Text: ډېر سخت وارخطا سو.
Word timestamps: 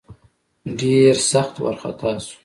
ډېر 0.79 1.13
سخت 1.31 1.53
وارخطا 1.63 2.11
سو. 2.25 2.35